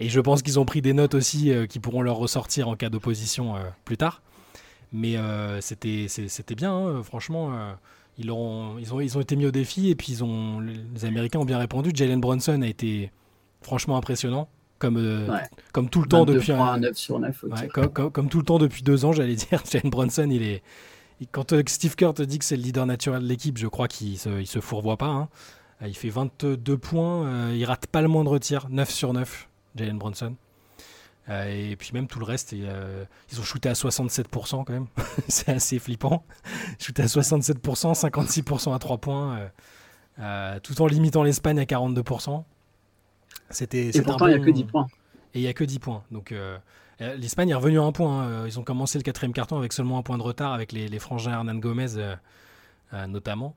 [0.00, 2.74] Et je pense qu'ils ont pris des notes aussi euh, qui pourront leur ressortir en
[2.76, 4.22] cas d'opposition euh, plus tard.
[4.92, 6.08] Mais euh, c'était
[6.56, 7.50] bien, hein, franchement.
[7.52, 7.72] euh,
[8.18, 11.04] ils, ont, ils, ont, ils ont été mis au défi et puis ils ont, les
[11.04, 11.90] Américains ont bien répondu.
[11.94, 13.12] Jalen Brunson a été
[13.62, 14.48] franchement impressionnant,
[14.80, 15.42] comme, Ouais.
[15.72, 17.44] comme tout le temps 22 depuis points, un, 9 sur 9.
[17.44, 17.52] ok.
[17.52, 20.42] Ouais, comme, comme- comme tout le temps depuis deux ans, j'allais dire, Jalen Brunson, il
[20.42, 20.62] est.
[21.26, 23.88] quand euh, Steve Kerr te dit que c'est le leader naturel de l'équipe, je crois
[23.88, 25.06] qu'il se, il se fourvoie pas.
[25.06, 25.28] hein.
[25.82, 29.48] Euh, Il fait 22 points, euh, il rate pas le moindre tir, 9 sur 9,
[29.76, 30.34] Jalen Brunson.
[31.28, 34.70] Euh, et puis même tout le reste, et, euh, ils ont shooté à 67% quand
[34.72, 34.86] même,
[35.28, 36.24] c'est assez flippant.
[36.78, 39.50] Shooté à 67%, 56% à 3 points,
[40.20, 42.44] euh, tout en limitant l'Espagne à 42%.
[43.50, 44.86] C'était, Et pourtant, il n'y a que 10 points.
[45.34, 46.02] et il n'y a que 10 points.
[46.10, 46.32] Donc
[47.00, 48.22] l'Espagne est revenue à un point.
[48.22, 48.44] hein.
[48.46, 50.98] Ils ont commencé le quatrième carton avec seulement un point de retard avec les, les
[50.98, 52.14] frangins Hernan Gomez euh,
[52.94, 53.54] euh, notamment.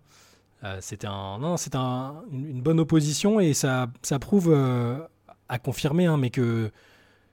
[0.63, 4.99] Euh, c'était un, non, c'était un- une, bonne opposition et ça, ça prouve euh,
[5.49, 6.69] à confirmer, hein, mais que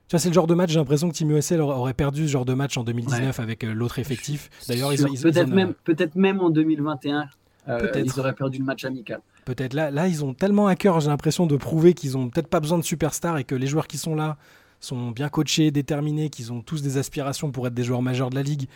[0.07, 0.71] tu vois, c'est le genre de match.
[0.71, 3.71] J'ai l'impression que Team USA aurait perdu ce genre de match en 2019 avec euh,
[3.73, 4.49] l'autre effectif.
[4.67, 7.27] D'ailleurs, ils, ils- ils peut-être en, euh, même, peut-être même en 2021,
[7.67, 8.03] euh, Peut-être.
[8.15, 9.21] ils auraient perdu le match amical.
[9.45, 12.47] Peut-être là, là, ils ont tellement à cœur, j'ai l'impression, de prouver qu'ils ont peut-être
[12.47, 14.37] pas besoin de superstars et que les joueurs qui sont là
[14.79, 18.35] sont bien coachés, déterminés, qu'ils ont tous des aspirations pour être des joueurs majeurs de
[18.35, 18.67] la ligue.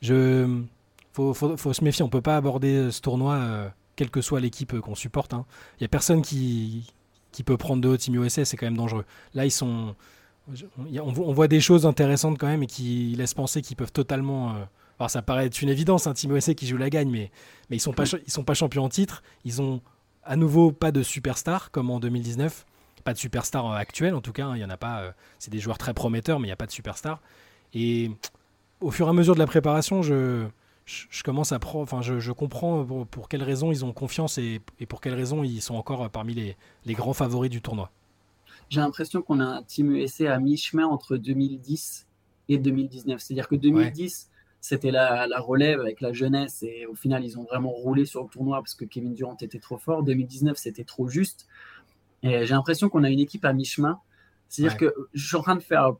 [0.00, 0.62] Je,
[1.12, 4.40] faut, faut, faut se méfier, on peut pas aborder ce tournoi, euh, quelle que soit
[4.40, 5.34] l'équipe qu'on supporte.
[5.34, 5.44] hein.
[5.78, 6.92] Il y a personne qui,
[7.32, 9.04] qui peut prendre de haut Team USA, c'est quand même dangereux.
[9.34, 9.94] Là, ils sont,
[11.00, 14.64] on, voit- des choses intéressantes quand même et qui laissent penser qu'ils peuvent totalement euh,
[14.98, 17.30] alors ça paraît être une évidence, un Team USA qui joue la gagne, mais,
[17.70, 19.22] mais ils sont pas, ils sont pas champions en titre.
[19.44, 19.80] Ils ont
[20.22, 22.64] à nouveau pas de superstar comme en 2019.
[23.04, 24.56] Pas de superstar actuel en tout cas, hein.
[24.56, 25.14] il y en a pas.
[25.38, 27.20] c'est des joueurs très prometteurs, mais il n'y a pas de superstar.
[27.74, 28.10] Et
[28.80, 30.46] au fur et à mesure de la préparation, je,
[30.84, 34.86] je, commence à enfin, je, je comprends pour, quelles raisons ils ont confiance et, et,
[34.86, 37.90] pour quelles raisons ils sont encore parmi les, les grands favoris du tournoi.
[38.68, 42.06] J'ai l'impression qu'on a un team USA à mi-chemin entre 2010
[42.48, 43.20] et 2019.
[43.20, 47.44] C'est-à-dire que 2010, c'était la, la, relève avec la jeunesse et au final, ils ont
[47.44, 50.02] vraiment roulé sur le tournoi parce que Kevin Durant était trop fort.
[50.02, 51.46] 2019, c'était trop juste.
[52.22, 53.98] Et j'ai l'impression qu'on a une équipe à mi-chemin.
[54.48, 55.92] C'est-à-dire que je suis en train de faire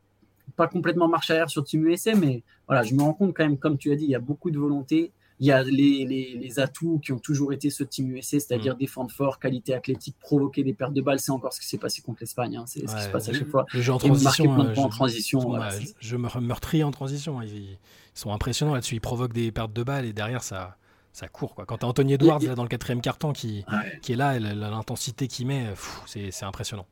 [0.55, 3.57] pas complètement marche arrière sur Team USA, mais voilà, je me rends compte quand même,
[3.57, 5.11] comme tu as dit, il y a beaucoup de volonté.
[5.39, 8.75] Il y a les, les, les atouts qui ont toujours été ce Team USA, c'est-à-dire
[8.75, 8.77] mm.
[8.77, 11.19] défendre fort, qualité athlétique, provoquer des pertes de balles.
[11.19, 12.55] C'est encore ce qui s'est passé contre l'Espagne.
[12.55, 12.65] Hein.
[12.67, 13.65] C'est ce qui se passe à chaque fois.
[13.73, 14.61] Le jeu en transition.
[14.61, 15.59] Euh, je, en transition
[15.99, 17.41] je, me meurtris en transition.
[17.41, 17.77] Ils,
[18.13, 18.95] sont impressionnants là-dessus.
[18.95, 20.77] Ils provoquent des pertes de balles et derrière, ça,
[21.13, 21.55] ça court.
[21.55, 21.65] Quoi.
[21.65, 23.63] Quand tu as Anthony Edwards là, dans le quatrième carton qui,
[24.01, 25.67] qui est là, l'intensité qu'il met,
[26.05, 26.85] c'est impressionnant.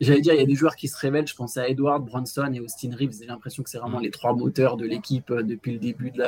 [0.00, 1.26] J'allais dire, il y a des joueurs qui se révèlent.
[1.26, 3.18] Je pensais à Edward, Bronson et Austin Reeves.
[3.20, 6.22] J'ai l'impression que c'est vraiment les trois moteurs de l'équipe euh, depuis le début de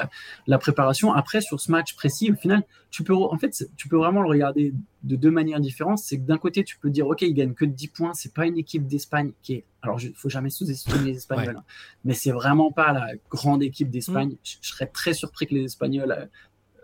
[0.46, 1.12] la, préparation.
[1.12, 4.28] Après, sur ce match précis, au final, tu peux, en fait, tu peux vraiment le
[4.28, 5.98] regarder de deux manières différentes.
[5.98, 8.12] C'est que d'un côté, tu peux dire, OK, ils gagnent que 10 points.
[8.12, 9.64] C'est pas une équipe d'Espagne qui est.
[9.82, 11.64] Alors, il faut jamais sous-estimer les Espagnols, hein.
[12.04, 14.32] mais c'est vraiment pas la grande équipe d'Espagne.
[14.32, 14.38] Mm.
[14.42, 16.26] Je, serais très surpris que les Espagnols euh,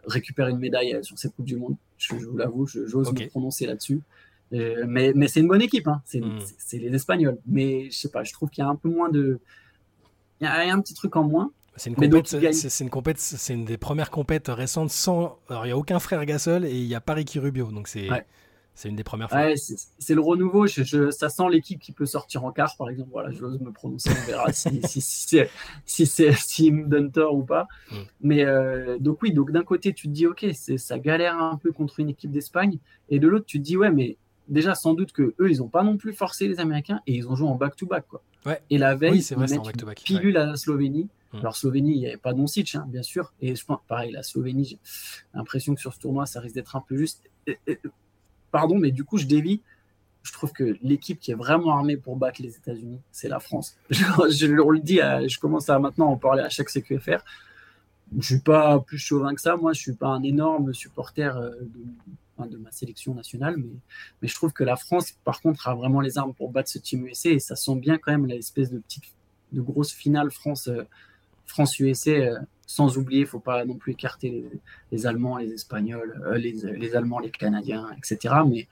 [0.07, 1.77] récupèrent une médaille euh, sur cette Coupe du Monde.
[1.99, 4.01] Je, vous l'avoue, j'ose me prononcer là-dessus.
[4.53, 6.03] Euh, mais, mais c'est une bonne équipe, hein.
[6.15, 6.39] mm.
[6.59, 7.39] c'est les Espagnols.
[7.47, 9.41] Mais je sais pas, je trouve qu'il y a un peu moins de.
[10.41, 11.51] Il y a un petit truc en moins.
[11.77, 15.39] C'est une, compète, c'est une, compète, c'est une des premières compètes récentes sans.
[15.51, 17.71] Alors il n'y a aucun frère Gasol et il y a pas Ricky Rubio.
[17.71, 18.09] Donc c'est.
[18.77, 19.39] C'est une des premières fois.
[19.39, 20.67] Ouais, c'est le renouveau.
[20.67, 23.09] Je, ça sent l'équipe qui peut sortir en quart, par exemple.
[23.11, 24.11] Voilà, j'ose me prononcer.
[24.11, 25.41] On verra si, si, si,
[25.87, 27.69] si c'est si me donne tort ou pas.
[27.91, 27.97] Mm.
[28.21, 31.73] Mais euh, donc oui, donc d'un côté tu te dis ok, ça galère un peu
[31.73, 35.13] contre une équipe d'Espagne, et de l'autre tu te dis ouais, mais déjà sans doute
[35.13, 37.55] que eux ils n'ont pas non plus forcé les Américains et ils ont joué en
[37.55, 38.23] back to back quoi.
[38.71, 41.09] Et la veille, c'est vrai, ils mettent pilule à la Slovénie.
[41.33, 41.41] Hum.
[41.41, 44.23] Alors Slovénie, il n'y avait pas Doncic hein, bien sûr et je pense pareil la
[44.23, 44.79] Slovénie, j'ai
[45.35, 47.25] l'impression que sur ce tournoi ça risque d'être un peu juste.
[48.57, 49.61] Pardon, mais du coup je dévie.
[50.23, 53.77] Je trouve que l'équipe qui est vraiment armée pour battre les États-Unis, c'est la France.
[53.91, 57.23] Je, le dis, je commence à maintenant en parler à chaque CQFR.
[58.19, 59.57] Je suis pas plus chauvin que ça.
[59.57, 61.51] Moi, je suis pas un énorme supporter euh,
[62.39, 63.57] de, ma sélection nationale.
[64.21, 66.79] Mais, je trouve que la France, par contre, a vraiment les armes pour battre ce
[66.79, 69.05] team USA et ça sent bien quand même l'espèce de petite,
[69.53, 70.83] grosse finale France, euh,
[71.47, 72.41] France USA.
[72.67, 74.45] Euh, sans oublier, il faut pas non plus écarter
[74.93, 78.35] les, Allemands, les Espagnols, euh, les, les, Allemands, les Canadiens, etc.
[78.49, 78.67] Mais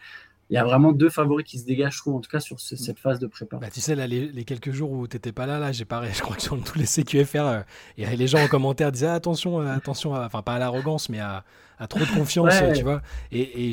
[0.51, 2.61] il y a vraiment deux favoris qui se dégagent, je trouve, en tout cas sur
[2.61, 3.67] cette phase de préparation.
[3.67, 6.13] Bah, tu sais, là, les, quelques jours où tu n'étais pas là, là, j'ai pareil,
[6.15, 7.65] je crois que sur tous les CQFR,
[7.97, 11.45] et les gens en commentaire disaient ah, attention, attention, enfin pas à l'arrogance, mais à,
[11.79, 13.01] à trop de confiance, tu vois.
[13.33, 13.73] Et, et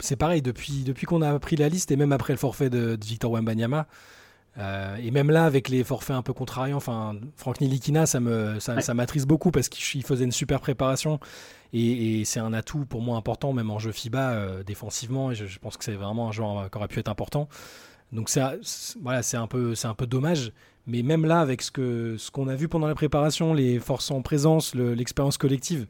[0.00, 2.98] c'est pareil, depuis, depuis qu'on a pris la liste, et même après le forfait de,
[3.00, 3.86] Victor Wembanyama,
[4.58, 8.58] euh, et même là, avec les forfaits un peu contrariants, enfin, Franck Nilikina, ça me,
[8.58, 11.20] ça, m'attriste beaucoup parce qu'il faisait une super préparation
[11.72, 15.30] et, c'est un atout pour moi important, même en jeu FIBA euh, défensivement.
[15.30, 17.48] Et je, pense que c'est vraiment un joueur qui aurait pu être important.
[18.12, 18.40] Donc c'est,
[19.02, 20.52] voilà, c'est un peu, c'est un peu dommage.
[20.86, 24.10] Mais même là, avec ce que, ce qu'on a vu pendant la préparation, les forces
[24.10, 25.86] en présence, l'expérience collective,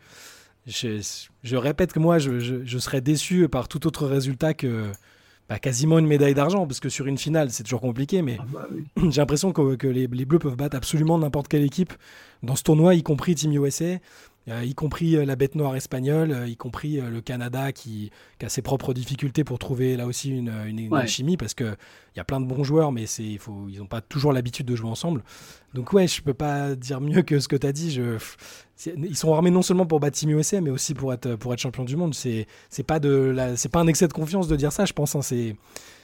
[0.66, 4.90] je, répète que moi, je, serais déçu par tout autre résultat que
[5.48, 8.44] bah, quasiment une médaille d'argent, parce que sur une finale, c'est toujours compliqué, mais ah
[8.52, 8.68] bah
[9.11, 11.92] j'ai l'impression que, les, les, Bleus peuvent battre absolument n'importe quelle équipe
[12.42, 13.98] dans ce tournoi, y compris Team USA.
[14.48, 18.11] Euh, y compris euh, la bête noire espagnole, euh, y compris le Canada qui,
[18.42, 21.76] a ses propres difficultés pour trouver là aussi une, une, chimie parce qu'il
[22.16, 24.76] y a plein de bons joueurs, mais il faut, ils n'ont pas toujours l'habitude de
[24.76, 25.22] jouer ensemble.
[25.74, 27.90] Donc, ouais, je peux pas dire mieux que ce que tu as dit.
[27.90, 28.16] Je,
[28.87, 31.61] ils sont armés non seulement pour battre Team USA, mais aussi pour être, pour être
[31.61, 32.14] champion du monde.
[32.14, 32.46] C'est
[32.87, 35.14] pas, pas un excès de confiance de dire ça, je pense.
[35.14, 35.56] Hein, c'est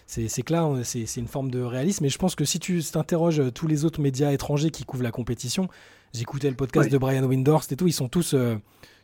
[0.06, 2.04] c'est clair, c'est une forme de réalisme.
[2.04, 5.10] Mais je pense que si tu t'interroges tous les autres médias étrangers qui couvrent la
[5.10, 5.68] compétition,
[6.14, 7.88] J'écoutais le podcast de Brian Windhorst et tout.
[7.88, 8.54] Ils sont tous, euh,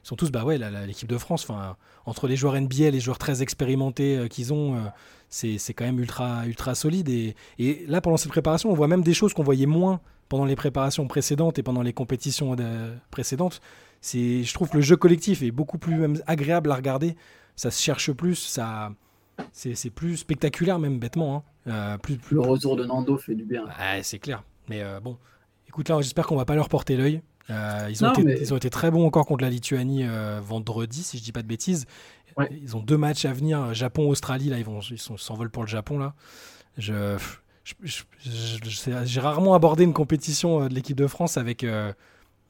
[0.04, 1.42] ils sont tous bah ouais, l'équipe de France.
[1.42, 4.78] Enfin, entre les joueurs NBA et les joueurs très expérimentés euh, qu'ils ont, euh,
[5.28, 7.08] c'est quand même ultra, ultra solide.
[7.08, 10.44] Et, et, là, pendant cette préparation, on voit même des choses qu'on voyait moins pendant
[10.44, 12.54] les préparations précédentes et pendant les compétitions
[13.10, 13.60] précédentes.
[14.04, 17.16] Je trouve que le jeu collectif est beaucoup plus agréable à regarder.
[17.56, 18.92] Ça se cherche plus, ça,
[19.52, 21.44] c'est plus spectaculaire même bêtement.
[21.66, 21.98] Hein.
[22.02, 23.64] plus, plus, le retour de Nando fait du bien.
[24.02, 24.42] c'est clair.
[24.68, 25.16] Mais bon,
[25.70, 27.22] Écoute, là, j'espère qu'on va pas leur porter l'œil.
[27.48, 31.04] Euh, ils, ont été, ils ont été très bons encore contre la Lituanie euh, vendredi,
[31.04, 31.86] si je dis pas de bêtises.
[32.60, 34.48] Ils ont deux matchs à venir, Japon-Australie.
[34.48, 36.14] Là, ils vont, ils s'envolent pour le Japon là.
[36.76, 37.16] Je,
[38.24, 41.64] j'ai rarement abordé une compétition euh, de l'équipe de France avec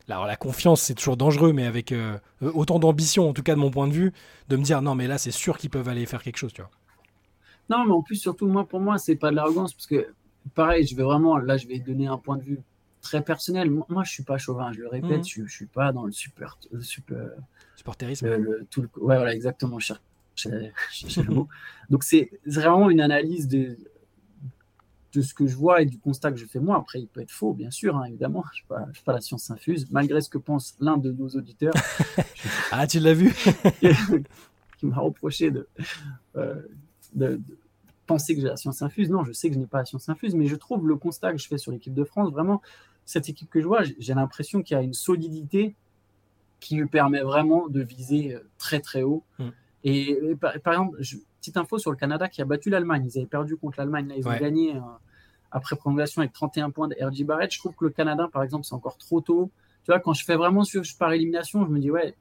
[0.09, 1.93] alors la confiance c'est toujours dangereux, mais avec
[2.41, 4.13] autant d'ambition, en tout cas de mon point de vue,
[4.49, 6.63] de me dire non mais là c'est sûr qu'ils peuvent aller faire quelque chose, tu
[6.63, 6.71] vois.
[7.71, 10.09] Non, mais en plus surtout moi pour moi c'est pas de l'arrogance parce que
[10.55, 12.61] pareil, je vais vraiment là je vais donner un point de vue
[13.01, 13.71] très personnel.
[13.71, 15.29] Moi, je suis pas chauvin, je le répète, mmh.
[15.29, 17.31] je, je suis pas dans le super, le super
[17.77, 18.29] supporterisme.
[18.29, 19.79] Le, tout le, ouais, voilà, exactement.
[19.79, 19.95] Je
[20.49, 21.49] le mot.
[21.91, 23.77] Donc c'est vraiment une analyse de,
[25.13, 26.77] de ce que je vois et du constat que je fais moi.
[26.77, 28.45] Après, il peut être faux, bien sûr, hein, évidemment.
[28.53, 31.75] Je ne suis, pas la science infuse, malgré ce que pense l'un de nos auditeurs.
[32.73, 33.35] ah, tu l'as vu?
[34.79, 35.53] Qui m'a reproché
[36.37, 36.55] euh,
[37.15, 37.59] de, de,
[38.11, 39.11] penser que j'ai la science infuse.
[39.11, 41.33] Non, je sais que je n'ai pas la science infuse, mais je trouve le constat
[41.33, 42.61] que je fais sur l'équipe de France, vraiment,
[43.05, 45.75] cette équipe que je vois, j'ai l'impression qu'il y a une solidité
[46.61, 49.25] qui lui permet vraiment de viser euh, très très haut.
[49.39, 49.49] Mm.
[49.83, 50.99] Et, par, exemple,
[51.41, 53.07] petite info sur le Canada qui a battu l'Allemagne.
[53.07, 54.09] Ils avaient perdu contre l'Allemagne.
[54.09, 54.81] Là, ils ont gagné euh,
[55.51, 57.51] après prolongation avec 31 points de RJ Barrett.
[57.51, 59.51] Je trouve que le Canada, par exemple, c'est encore trop tôt.
[59.85, 62.15] Tu vois, quand je fais vraiment sur par élimination, je me dis, ouais,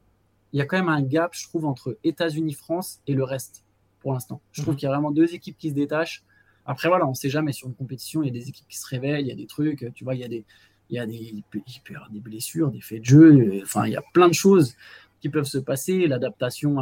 [0.53, 3.65] il y a quand même un gap, je trouve, entre États-Unis, France et le reste
[4.01, 4.41] pour l'instant.
[4.51, 4.77] Je trouve mm-hmm.
[4.77, 6.23] qu'il y a vraiment deux équipes qui se détachent.
[6.65, 8.77] Après, voilà, on ne sait jamais sur une compétition, il y a des équipes qui
[8.77, 10.45] se réveillent, il y a des trucs, tu vois, il y a des,
[10.89, 11.59] il y a des, il peut,
[11.89, 14.75] y avoir des blessures, des faits de jeu, enfin, il y a plein de choses
[15.21, 16.07] qui peuvent se passer.
[16.07, 16.77] L'adaptation,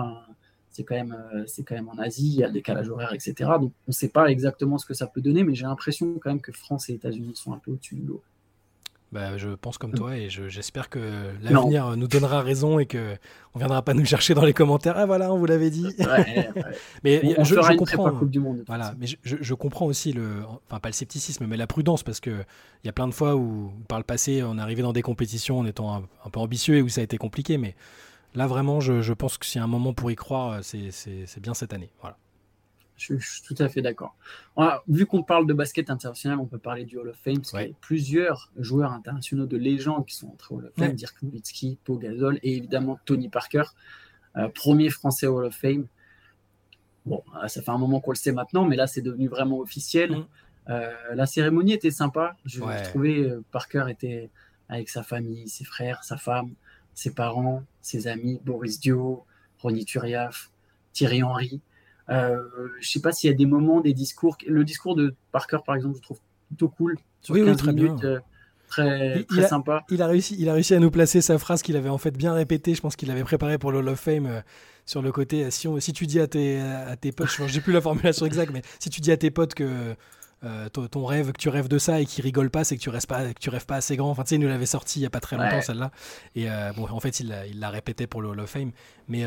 [0.71, 3.13] c'est quand, même, euh, c'est quand même en Asie, il y a le décalage horaire,
[3.13, 3.33] etc.
[3.59, 6.29] Donc, on ne sait pas exactement ce que ça peut donner, mais j'ai l'impression quand
[6.29, 8.21] même que France et États-Unis sont un peu au-dessus du lot.
[9.13, 10.99] Bah, je pense comme toi et j'espère que
[11.41, 13.15] l'avenir nous donnera raison et que
[13.55, 14.95] on viendra pas nous chercher dans les commentaires.
[14.97, 15.87] Ah voilà, on vous l'avait dit.
[17.05, 18.11] mais je, comprends.
[18.25, 22.03] du monde, voilà, mais je, comprends aussi le, enfin pas le scepticisme, mais la prudence
[22.03, 22.31] parce que
[22.83, 25.03] il y a plein de fois où par le passé on est arrivé dans des
[25.03, 27.75] compétitions en étant un, peu ambitieux et où ça a été compliqué, mais
[28.35, 31.53] là vraiment je, pense que s'il y a un moment pour y croire, c'est bien
[31.53, 31.91] cette année.
[32.01, 32.17] Voilà.
[32.97, 34.15] Je, suis tout à fait d'accord.
[34.87, 37.61] Vu qu'on parle de basket international, on peut parler du Hall of Fame, parce qu'il
[37.61, 41.21] y a plusieurs joueurs internationaux de légende qui sont entrés au Hall of Fame, Dirk
[41.21, 43.63] Nowitzki, Pau Gasol et évidemment Tony Parker,
[44.35, 45.87] euh, premier français au Hall of Fame.
[47.05, 49.59] Bon, euh, ça fait un moment qu'on le sait maintenant, mais là c'est devenu vraiment
[49.59, 50.11] officiel.
[50.11, 50.25] Mm.
[50.69, 52.35] Euh, la cérémonie était sympa.
[52.45, 54.29] Je trouvais Parker était
[54.69, 56.53] avec sa famille, ses frères, sa femme,
[56.93, 59.23] ses parents, ses amis, Boris Dio,
[59.59, 60.51] Ronny Turiaf,
[60.93, 61.61] Thierry Henry.
[62.09, 62.37] Euh,
[62.79, 64.37] je sais pas s'il y a des moments, des discours.
[64.45, 66.97] Le discours de Parker, par exemple, je trouve plutôt cool.
[67.29, 67.95] oui, oui, très bien.
[68.03, 68.19] Euh,
[68.67, 69.83] très, très sympa.
[69.89, 72.11] Il a, réussi, il a réussi à nous placer sa phrase qu'il avait en fait
[72.11, 72.75] bien répétée.
[72.75, 74.41] Je pense qu'il avait préparé pour le Hall of Fame euh,
[74.85, 75.49] sur le côté.
[75.51, 78.51] Si, si tu dis à tes, à tes potes, je n'ai plus la formulation exacte,
[78.53, 79.95] mais si tu dis à tes potes que
[80.71, 83.07] ton, rêve, que tu rêves de ça et qu'ils rigolent pas, c'est que tu restes
[83.07, 84.11] pas, que tu rêves pas assez grand.
[84.11, 85.91] Enfin, tu sais, il nous l'avait sorti il y a pas très longtemps celle-là.
[86.35, 88.71] Et bon, en fait, il l'a répété pour le Hall of Fame.
[89.09, 89.25] Mais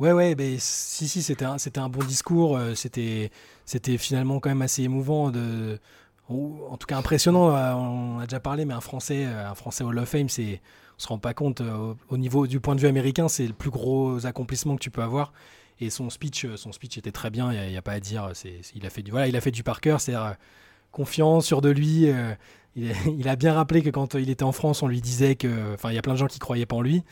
[0.00, 2.56] Ouais, ouais, ben, si, si, c'était un, c'était un bon discours.
[2.56, 3.30] Euh, c'était,
[3.66, 5.30] c'était finalement quand même assez émouvant.
[5.30, 5.78] De,
[6.30, 7.54] en tout cas impressionnant.
[7.54, 10.62] Euh, on a déjà parlé, mais un Français, euh, un Français Hall of Fame, c'est,
[10.96, 11.60] on se rend pas compte.
[12.08, 15.02] Au niveau du point de vue américain, c'est le plus gros accomplissement que tu peux
[15.02, 15.34] avoir.
[15.80, 17.52] Et son speech, son speech était très bien.
[17.52, 18.30] Il n'y a, pas à dire.
[18.32, 20.00] C'est, il a fait du, voilà, il a fait du par cœur.
[20.00, 20.14] C'est
[20.92, 22.10] confiant, sûr de lui.
[22.74, 25.92] il, a bien rappelé que quand il était en France, on lui disait que, enfin,
[25.92, 27.02] y a plein de gens qui croyaient pas en lui.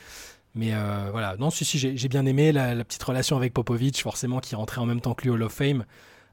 [0.59, 4.41] Mais euh, voilà, non, si, si, j'ai bien aimé la, petite relation avec Popovic, forcément,
[4.41, 5.85] qui rentrait en même temps que lui au Hall of Fame.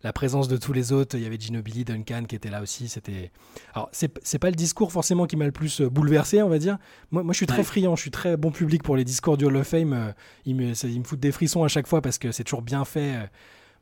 [0.03, 2.89] La présence de tous les autres, il y avait Ginobili, Duncan qui était là aussi.
[2.89, 3.31] C'était.
[3.75, 6.79] Alors, c'est pas le discours forcément qui m'a le plus euh, bouleversé, on va dire.
[7.11, 9.45] Moi, moi je suis très friand, je suis très bon public pour les discours du
[9.45, 9.93] Hall of Fame.
[9.93, 10.11] Euh,
[10.47, 12.83] il me, ça, me foutent des frissons à chaque fois parce que c'est toujours bien
[12.83, 13.29] fait.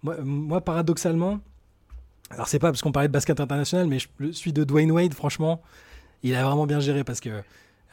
[0.02, 1.40] Moi, moi paradoxalement,
[2.32, 5.14] alors c'est pas parce qu'on parlait de basket international, mais je, suis de Dwayne Wade,
[5.14, 5.62] franchement,
[6.22, 7.44] il a vraiment bien géré parce que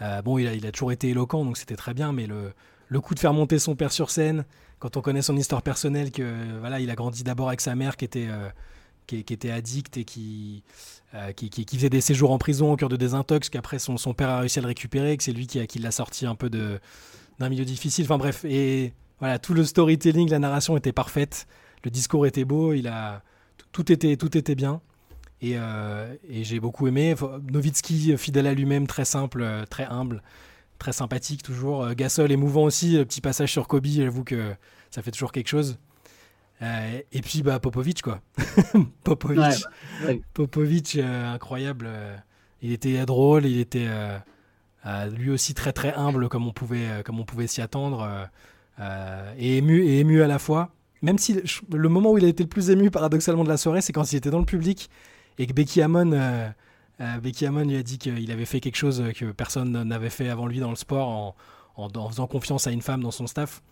[0.02, 3.20] euh, bon, il a, toujours été éloquent, donc c'était très bien, mais le, coup de
[3.20, 4.44] faire monter son père sur scène,
[4.78, 7.96] quand on connaît son histoire personnelle, que voilà, il a grandi d'abord avec sa mère
[7.96, 8.48] qui était, euh,
[9.06, 10.06] qui, était addict et
[11.14, 13.96] euh, qui, qui, qui, faisait des séjours en prison au cœur de désintox, qu'après son,
[14.14, 16.48] père a réussi à le récupérer, que c'est lui qui, qui l'a sorti un peu
[16.48, 18.04] d'un milieu difficile.
[18.06, 21.46] Enfin bref, et voilà, tout le storytelling, la narration était parfaite,
[21.84, 23.22] le discours était beau, il a,
[23.72, 24.80] tout, était, tout était bien.
[25.42, 27.14] Euh, et, j'ai beaucoup aimé.
[27.50, 30.22] Novitski, fidèle à lui-même, très simple, euh, très humble,
[30.79, 31.85] très sympathique toujours.
[31.85, 32.96] Euh, Gasol, émouvant aussi.
[32.96, 34.55] Le petit passage sur Kobe, j'avoue que
[34.90, 35.79] ça fait toujours quelque chose.
[36.61, 38.20] et puis bah, Popovic, quoi.
[39.05, 41.88] Popovic, bah, Popovic incroyable.
[42.62, 43.88] Il était drôle, il était
[45.16, 48.29] lui aussi très très humble comme on pouvait, comme on pouvait s'y attendre.
[49.38, 50.74] et, ému, et ému à la fois.
[51.03, 51.40] Même si
[51.72, 54.12] le moment où il a été le plus ému paradoxalement de la soirée, c'est quand
[54.12, 54.90] il était dans le public
[55.40, 56.48] et que Becky Hammon, euh,
[57.00, 60.29] euh, Becky Hammon lui a dit qu'il avait fait quelque chose que personne n'avait fait
[60.29, 61.35] avant lui dans le sport en,
[61.76, 63.62] en, faisant confiance à une femme dans son staff.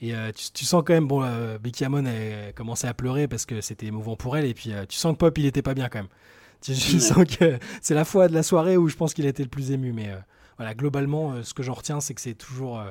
[0.00, 1.22] Et euh, tu, sens quand même, bon,
[1.62, 4.46] Becky Hammon a commencé à pleurer parce que c'était émouvant pour elle.
[4.46, 6.08] Et puis tu sens que Pop, il était pas bien quand même.
[6.62, 9.48] Tu, sens que c'est la fois de la soirée où je pense qu'il était le
[9.48, 9.92] plus ému.
[9.92, 10.10] Mais
[10.56, 12.82] voilà, globalement, ce que j'en retiens, c'est que c'est toujours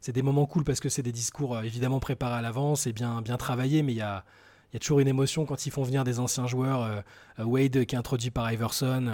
[0.00, 3.22] c'est des moments cool parce que c'est des discours évidemment préparés à l'avance et bien,
[3.22, 4.24] bien travaillés, mais il y a,
[4.74, 7.02] y a toujours une émotion quand ils font venir des anciens joueurs.
[7.38, 9.12] Wade qui est introduit par Iverson,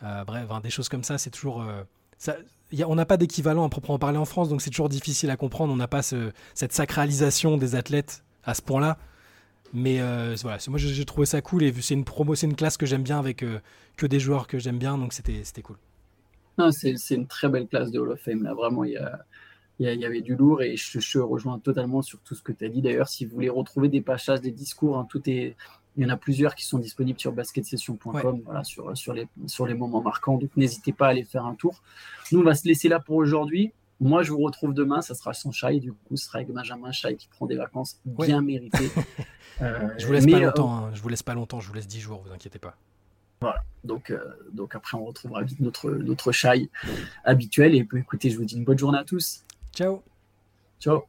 [0.00, 1.64] bref, des choses comme ça, c'est toujours.
[2.86, 5.72] On n'a pas d'équivalent à proprement parler en France, donc c'est toujours difficile à comprendre.
[5.72, 8.98] On n'a pas cette sacralisation des athlètes à ce point-là.
[9.72, 12.76] Mais euh, voilà, moi j'ai trouvé ça cool et c'est une promo, c'est une classe
[12.76, 13.60] que j'aime bien avec euh,
[13.96, 15.76] que des joueurs que j'aime bien, donc c'était cool.
[16.70, 18.42] C'est une très belle classe de Hall of Fame.
[18.42, 19.24] Là, vraiment, il y, a,
[19.80, 22.64] il y, avait du lourd et je, je rejoins totalement sur tout ce que tu
[22.64, 22.82] as dit.
[22.82, 25.54] D'ailleurs, si vous voulez retrouver des passages, des discours, hein, tout est,
[25.96, 29.66] il y en a plusieurs qui sont disponibles sur basketsession.com voilà, sur, sur, les, sur
[29.66, 30.36] les moments marquants.
[30.36, 31.82] Donc n'hésitez pas à aller faire un tour.
[32.32, 33.72] Nous, on va se laisser là pour aujourd'hui.
[34.00, 35.00] Moi, je vous retrouve demain.
[35.02, 35.80] Ça sera sans Chai.
[35.80, 38.90] Du coup, ce sera avec Benjamin Chai qui prend des vacances bien méritées.
[39.60, 40.72] Euh, je vous laisse pas longtemps.
[40.72, 40.90] Hein.
[40.94, 41.58] Je vous laisse pas longtemps.
[41.58, 42.22] Je vous laisse 10 jours.
[42.24, 42.76] Vous inquiétez pas.
[43.40, 43.64] Voilà.
[43.82, 44.20] Donc, euh,
[44.52, 46.70] donc après, on retrouvera vite notre, notre Chai
[47.24, 47.74] habituel.
[47.74, 49.42] Et écoutez, je vous dis une bonne journée à tous.
[49.78, 50.02] Ciao.
[50.80, 51.06] Ciao.